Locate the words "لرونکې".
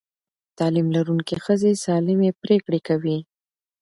0.95-1.35